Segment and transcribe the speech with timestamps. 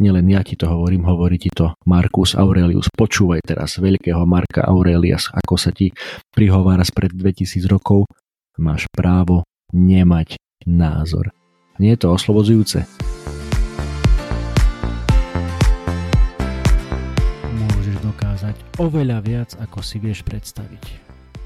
[0.00, 2.88] nielen ja ti to hovorím, hovorí ti to Marcus Aurelius.
[2.88, 5.92] Počúvaj teraz veľkého Marka Aurelius, ako sa ti
[6.32, 8.08] prihovára spred 2000 rokov.
[8.56, 9.44] Máš právo
[9.76, 11.30] nemať názor.
[11.76, 12.84] Nie je to oslobodzujúce?
[17.52, 21.09] Môžeš dokázať oveľa viac, ako si vieš predstaviť.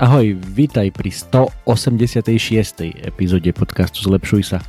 [0.00, 2.24] Ahoj, vítaj pri 186.
[3.04, 4.64] epizóde podcastu Zlepšuj sa.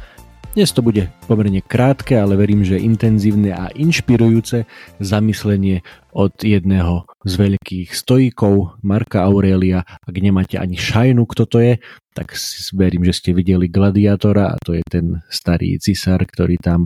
[0.51, 4.67] Dnes to bude pomerne krátke, ale verím, že intenzívne a inšpirujúce
[4.99, 9.83] zamyslenie od jedného z veľkých stojíkov Marka Aurelia.
[9.83, 11.73] Ak nemáte ani šajnu, kto to je,
[12.11, 12.35] tak
[12.75, 16.83] verím, že ste videli Gladiátora a to je ten starý cisár, ktorý tam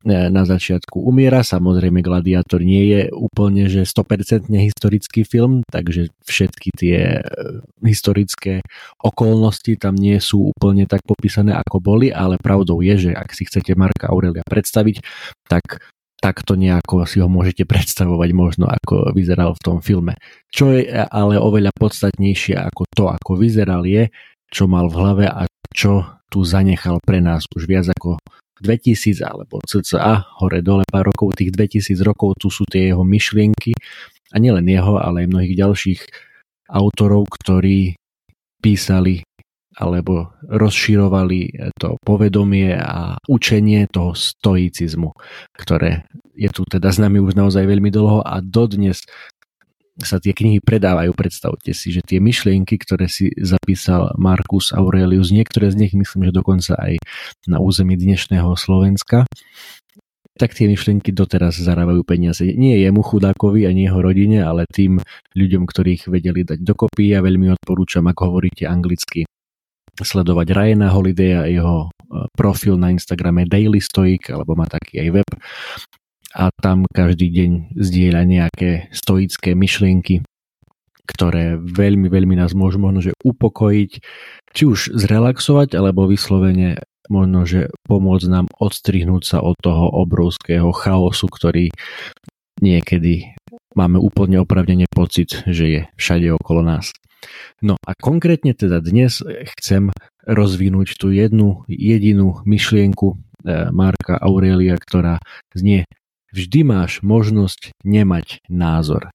[0.00, 1.44] E, na začiatku umiera.
[1.44, 7.22] Samozrejme Gladiátor nie je úplne že 100% historický film, takže všetky tie e,
[7.84, 8.64] historické
[9.04, 13.44] okolnosti tam nie sú úplne tak popísané ako boli, ale pravdou je, že ak si
[13.44, 15.04] chcete Marka Aurelia predstaviť,
[15.44, 15.84] tak
[16.20, 20.14] takto nejako si ho môžete predstavovať možno ako vyzeral v tom filme.
[20.52, 24.12] Čo je ale oveľa podstatnejšie ako to, ako vyzeral je,
[24.52, 28.20] čo mal v hlave a čo tu zanechal pre nás už viac ako
[28.60, 33.72] 2000 alebo cca hore dole pár rokov, tých 2000 rokov tu sú tie jeho myšlienky
[34.30, 36.00] a nielen jeho, ale aj mnohých ďalších
[36.70, 37.96] autorov, ktorí
[38.60, 39.24] písali
[39.80, 45.16] alebo rozširovali to povedomie a učenie toho stoicizmu,
[45.56, 46.04] ktoré
[46.36, 49.00] je tu teda s nami už naozaj veľmi dlho a dodnes
[50.00, 51.12] sa tie knihy predávajú.
[51.12, 56.32] Predstavte si, že tie myšlienky, ktoré si zapísal Marcus Aurelius, niektoré z nich myslím, že
[56.32, 56.96] dokonca aj
[57.44, 59.28] na území dnešného Slovenska,
[60.40, 62.48] tak tie myšlienky doteraz zarábajú peniaze.
[62.56, 64.96] Nie jemu chudákovi ani jeho rodine, ale tým
[65.36, 67.12] ľuďom, ktorých vedeli dať dokopy.
[67.12, 69.28] Ja veľmi odporúčam, ako hovoríte anglicky,
[70.02, 71.88] sledovať Ryana Holidaya, jeho e,
[72.34, 75.30] profil na Instagrame Daily Stoic, alebo má taký aj web,
[76.30, 80.22] a tam každý deň zdieľa nejaké stoické myšlienky,
[81.02, 83.90] ktoré veľmi, veľmi nás môžu možno že upokojiť,
[84.54, 86.78] či už zrelaxovať, alebo vyslovene
[87.10, 91.74] možno, že pomôcť nám odstrihnúť sa od toho obrovského chaosu, ktorý
[92.62, 93.34] niekedy
[93.76, 96.92] máme úplne opravnene pocit, že je všade okolo nás.
[97.60, 99.20] No a konkrétne teda dnes
[99.56, 99.92] chcem
[100.24, 105.20] rozvinúť tú jednu jedinú myšlienku eh, Marka Aurelia, ktorá
[105.52, 105.84] znie
[106.30, 109.10] Vždy máš možnosť nemať názor.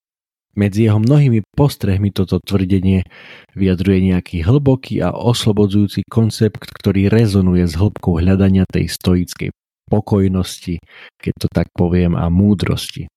[0.56, 3.08] Medzi jeho mnohými postrehmi toto tvrdenie
[3.56, 9.52] vyjadruje nejaký hlboký a oslobodzujúci koncept, ktorý rezonuje s hĺbkou hľadania tej stoickej
[9.88, 10.80] pokojnosti,
[11.20, 13.08] keď to tak poviem, a múdrosti.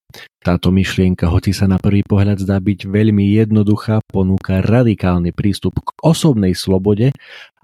[0.40, 5.92] Táto myšlienka, hoci sa na prvý pohľad zdá byť veľmi jednoduchá, ponúka radikálny prístup k
[6.00, 7.12] osobnej slobode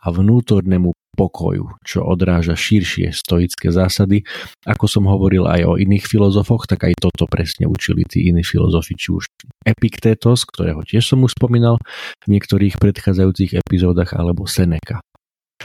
[0.05, 4.27] a vnútornému pokoju, čo odráža širšie stoické zásady.
[4.69, 8.93] Ako som hovoril aj o iných filozofoch, tak aj toto presne učili tí iní filozofi,
[8.99, 9.25] či už
[9.65, 11.81] Epiktetos, ktorého tiež som už spomínal
[12.26, 15.00] v niektorých predchádzajúcich epizódach, alebo Seneca.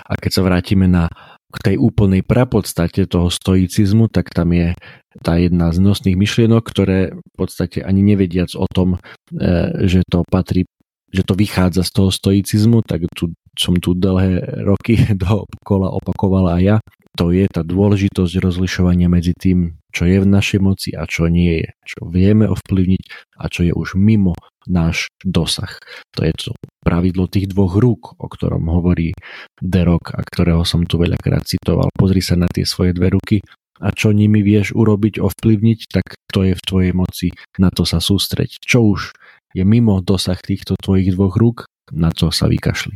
[0.07, 1.11] A keď sa vrátime na
[1.49, 4.77] k tej úplnej prapodstate toho stoicizmu, tak tam je
[5.25, 9.01] tá jedna z nosných myšlienok, ktoré v podstate ani nevediac o tom,
[9.33, 10.69] e, že to patrí
[11.09, 16.53] že to vychádza z toho stoicizmu, tak tu som tu dlhé roky do kola opakoval
[16.53, 16.77] aj ja,
[17.17, 21.65] to je tá dôležitosť rozlišovania medzi tým, čo je v našej moci a čo nie
[21.65, 23.03] je, čo vieme ovplyvniť
[23.41, 24.37] a čo je už mimo
[24.69, 25.81] náš dosah.
[26.13, 26.51] To je to
[26.85, 29.17] pravidlo tých dvoch rúk, o ktorom hovorí
[29.57, 31.89] Derok a ktorého som tu veľakrát citoval.
[31.97, 33.41] Pozri sa na tie svoje dve ruky
[33.79, 37.27] a čo nimi vieš urobiť, ovplyvniť, tak to je v tvojej moci,
[37.57, 38.61] na to sa sústreť.
[38.61, 39.11] Čo už
[39.55, 42.95] je mimo dosah týchto tvojich dvoch rúk, na to sa vykašli.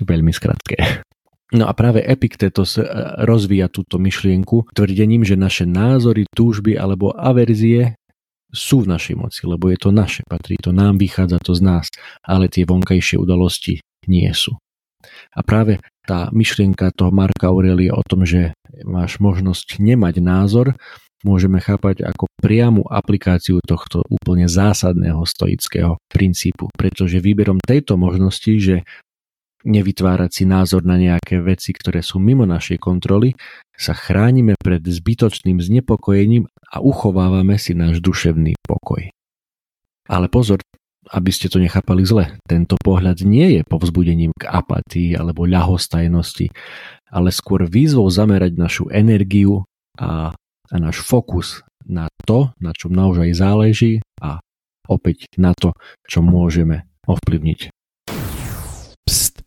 [0.00, 1.04] Veľmi skratké.
[1.54, 2.82] No a práve Epiktetos e,
[3.22, 7.94] rozvíja túto myšlienku tvrdením, že naše názory, túžby alebo averzie
[8.50, 11.86] sú v našej moci, lebo je to naše, patrí to nám, vychádza to z nás,
[12.26, 13.78] ale tie vonkajšie udalosti
[14.10, 14.58] nie sú.
[15.34, 20.74] A práve tá myšlienka toho Marka Aurelia o tom, že máš možnosť nemať názor,
[21.24, 28.76] môžeme chápať ako priamu aplikáciu tohto úplne zásadného stoického princípu, pretože výberom tejto možnosti, že
[29.64, 33.32] nevytvárať si názor na nejaké veci, ktoré sú mimo našej kontroly,
[33.74, 39.08] sa chránime pred zbytočným znepokojením a uchovávame si náš duševný pokoj.
[40.04, 40.60] Ale pozor,
[41.10, 46.52] aby ste to nechápali zle, tento pohľad nie je povzbudením k apatii alebo ľahostajnosti,
[47.10, 49.64] ale skôr výzvou zamerať našu energiu
[49.96, 50.32] a,
[50.70, 54.40] a náš fokus na to, na čom naozaj záleží a
[54.88, 55.72] opäť na to,
[56.08, 57.73] čo môžeme ovplyvniť.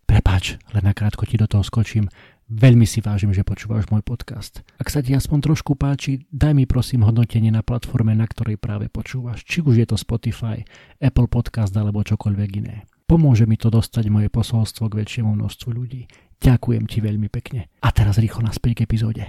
[0.08, 2.08] Pst, prepáč, len nakrátko ti do toho skočím.
[2.48, 4.64] Veľmi si vážim, že počúvaš môj podcast.
[4.80, 8.88] Ak sa ti aspoň trošku páči, daj mi prosím hodnotenie na platforme, na ktorej práve
[8.88, 9.44] počúvaš.
[9.44, 10.64] Či už je to Spotify,
[11.04, 12.88] Apple Podcast alebo čokoľvek iné.
[13.04, 16.08] Pomôže mi to dostať moje posolstvo k väčšiemu množstvu ľudí.
[16.40, 17.68] Ďakujem ti veľmi pekne.
[17.84, 19.28] A teraz rýchlo naspäť k epizóde.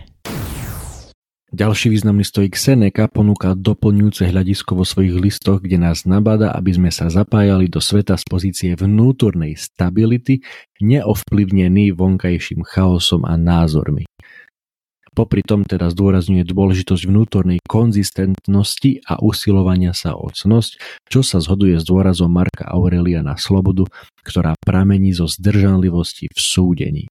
[1.48, 6.90] Ďalší významný stoik Seneca ponúka doplňujúce hľadisko vo svojich listoch, kde nás nabada, aby sme
[6.92, 10.44] sa zapájali do sveta z pozície vnútornej stability,
[10.84, 14.04] neovplyvnený vonkajším chaosom a názormi.
[15.16, 21.80] Popri tom teda zdôrazňuje dôležitosť vnútornej konzistentnosti a usilovania sa o cnosť, čo sa zhoduje
[21.80, 23.88] s dôrazom Marka Aurelia na slobodu,
[24.20, 27.04] ktorá pramení zo zdržanlivosti v súdení.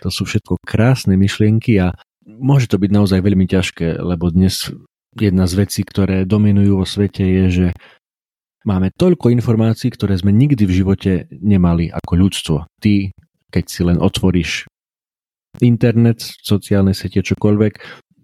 [0.00, 1.92] To sú všetko krásne myšlienky a
[2.26, 4.74] môže to byť naozaj veľmi ťažké, lebo dnes
[5.16, 7.66] jedna z vecí, ktoré dominujú vo svete je, že
[8.66, 12.56] máme toľko informácií, ktoré sme nikdy v živote nemali ako ľudstvo.
[12.82, 13.14] Ty,
[13.54, 14.66] keď si len otvoríš
[15.62, 17.74] internet, sociálne siete, čokoľvek,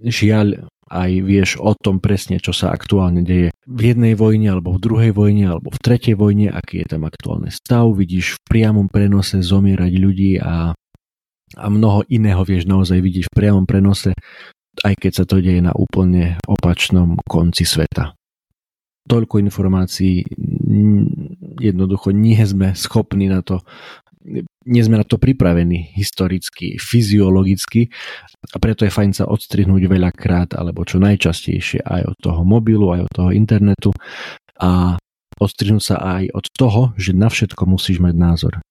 [0.04, 4.82] žiaľ aj vieš o tom presne, čo sa aktuálne deje v jednej vojne, alebo v
[4.82, 9.40] druhej vojne, alebo v tretej vojne, aký je tam aktuálny stav, vidíš v priamom prenose
[9.40, 10.76] zomierať ľudí a
[11.56, 14.16] a mnoho iného vieš naozaj vidieť v priamom prenose,
[14.80, 18.16] aj keď sa to deje na úplne opačnom konci sveta.
[19.02, 20.22] Toľko informácií,
[21.58, 23.60] jednoducho nie sme schopní na to,
[24.64, 27.90] nie sme na to pripravení historicky, fyziologicky
[28.54, 33.10] a preto je fajn sa odstrihnúť veľakrát alebo čo najčastejšie aj od toho mobilu, aj
[33.10, 33.90] od toho internetu
[34.62, 34.94] a
[35.42, 38.62] odstrihnúť sa aj od toho, že na všetko musíš mať názor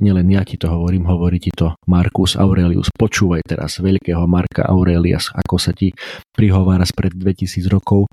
[0.00, 2.88] nielen ja ti to hovorím, hovorí ti to Marcus Aurelius.
[2.94, 5.92] Počúvaj teraz veľkého Marka Aurelias, ako sa ti
[6.32, 8.08] prihovára spred 2000 rokov.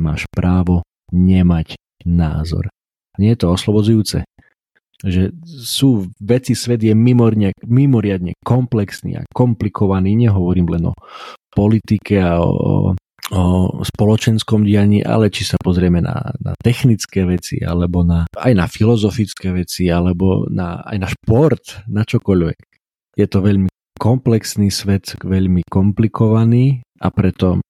[0.00, 0.82] Máš právo
[1.12, 2.70] nemať názor.
[3.18, 4.24] Nie je to oslobodzujúce?
[5.00, 10.94] Že sú veci, svet je mimorne, mimoriadne komplexný a komplikovaný, nehovorím len o
[11.50, 12.92] politike a o
[13.30, 18.66] o spoločenskom dianí, ale či sa pozrieme na, na technické veci, alebo na, aj na
[18.66, 22.58] filozofické veci, alebo na, aj na šport, na čokoľvek.
[23.14, 27.62] Je to veľmi komplexný svet, veľmi komplikovaný a preto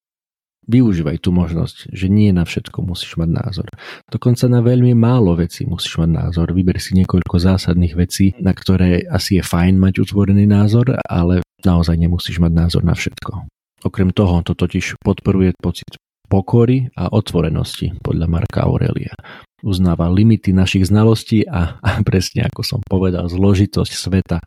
[0.71, 3.67] využívaj tú možnosť, že nie na všetko musíš mať názor.
[4.07, 6.55] Dokonca na veľmi málo vecí musíš mať názor.
[6.55, 11.99] Vyber si niekoľko zásadných vecí, na ktoré asi je fajn mať utvorený názor, ale naozaj
[11.99, 13.60] nemusíš mať názor na všetko.
[13.81, 15.97] Okrem toho to totiž podporuje pocit
[16.31, 19.13] pokory a otvorenosti podľa Marka Aurelia.
[19.61, 24.39] Uznáva limity našich znalostí a, a presne ako som povedal, zložitosť sveta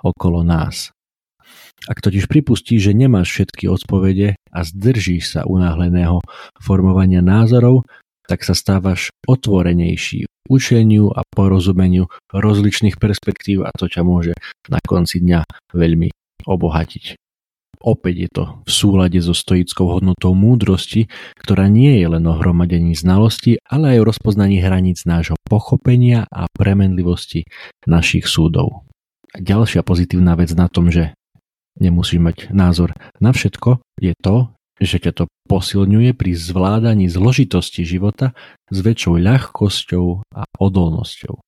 [0.00, 0.94] okolo nás.
[1.90, 6.22] Ak totiž pripustí, že nemáš všetky odpovede a zdržíš sa unáhleného
[6.62, 7.82] formovania názorov,
[8.30, 14.32] tak sa stávaš otvorenejší učeniu a porozumeniu rozličných perspektív a to ťa môže
[14.70, 15.42] na konci dňa
[15.74, 16.08] veľmi
[16.46, 17.21] obohatiť.
[17.82, 22.94] Opäť je to v súlade so stoickou hodnotou múdrosti, ktorá nie je len o hromadení
[22.94, 27.42] znalosti, ale aj o rozpoznaní hraníc nášho pochopenia a premenlivosti
[27.90, 28.86] našich súdov.
[29.34, 31.18] Ďalšia pozitívna vec na tom, že
[31.82, 38.34] nemusíš mať názor na všetko, je to, že ťa to posilňuje pri zvládaní zložitosti života
[38.70, 40.06] s väčšou ľahkosťou
[40.38, 41.42] a odolnosťou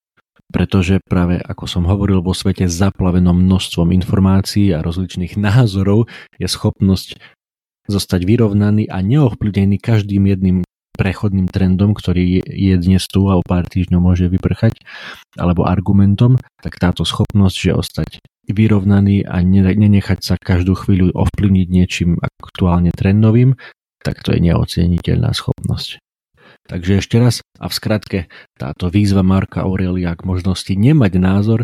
[0.54, 6.06] pretože práve ako som hovoril vo svete zaplavenom množstvom informácií a rozličných názorov
[6.38, 7.18] je schopnosť
[7.90, 10.58] zostať vyrovnaný a neovplyvnený každým jedným
[10.94, 14.78] prechodným trendom, ktorý je dnes tu a o pár týždňov môže vyprchať,
[15.34, 18.10] alebo argumentom, tak táto schopnosť, že ostať
[18.46, 23.58] vyrovnaný a nenechať sa každú chvíľu ovplyvniť niečím aktuálne trendovým,
[24.06, 26.03] tak to je neoceniteľná schopnosť.
[26.64, 28.18] Takže ešte raz a v skratke,
[28.56, 31.60] táto výzva Marka Aurelia k možnosti nemať názor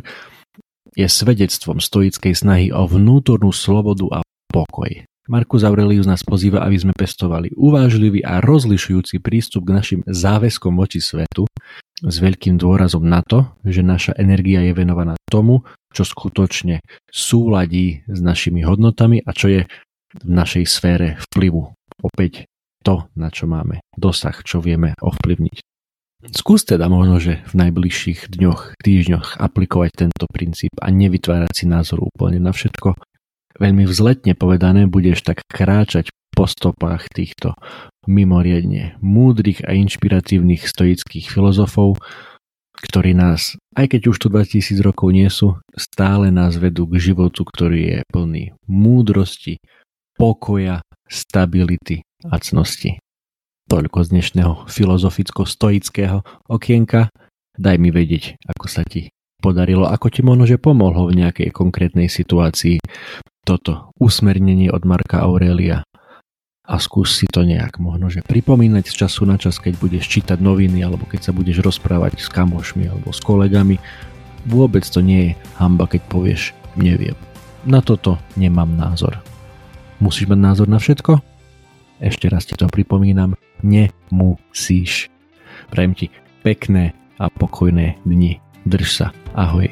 [0.92, 4.18] je svedectvom stoickej snahy o vnútornú slobodu a
[4.52, 4.90] pokoj.
[5.30, 10.98] Markus Aurelius nás pozýva, aby sme pestovali uvážlivý a rozlišujúci prístup k našim záväzkom voči
[10.98, 11.46] svetu
[12.02, 15.62] s veľkým dôrazom na to, že naša energia je venovaná tomu,
[15.94, 19.62] čo skutočne súladí s našimi hodnotami a čo je
[20.18, 21.62] v našej sfére vplyvu.
[22.02, 22.49] Opäť
[22.80, 25.58] to, na čo máme dosah, čo vieme ovplyvniť.
[26.20, 32.04] Skús teda možno, že v najbližších dňoch, týždňoch aplikovať tento princíp a nevytvárať si názor
[32.04, 32.92] úplne na všetko.
[33.56, 37.56] Veľmi vzletne povedané budeš tak kráčať po stopách týchto
[38.04, 41.96] mimoriadne múdrych a inšpiratívnych stoických filozofov,
[42.80, 47.44] ktorí nás, aj keď už tu 2000 rokov nie sú, stále nás vedú k životu,
[47.48, 49.60] ktorý je plný múdrosti,
[50.16, 53.00] pokoja, stability a cnosti.
[53.70, 57.08] Toľko z dnešného filozoficko-stoického okienka.
[57.56, 59.08] Daj mi vedieť, ako sa ti
[59.40, 62.82] podarilo, ako ti možno, že pomohlo v nejakej konkrétnej situácii
[63.46, 65.80] toto usmernenie od Marka Aurelia
[66.68, 70.38] a skús si to nejak možno, že pripomínať z času na čas, keď budeš čítať
[70.38, 73.80] noviny alebo keď sa budeš rozprávať s kamošmi alebo s kolegami.
[74.44, 77.16] Vôbec to nie je hamba, keď povieš neviem.
[77.64, 79.20] Na toto nemám názor.
[80.00, 81.29] Musíš mať názor na všetko?
[82.00, 85.12] Ešte raz ti to pripomínam nemusíš.
[85.68, 86.06] Prajem ti
[86.40, 88.40] pekné a pokojné dni.
[88.64, 89.06] Drž sa.
[89.36, 89.68] Ahoj.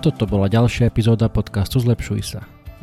[0.00, 2.63] Toto bola ďalšia epizóda podcastu Zlepšuj sa.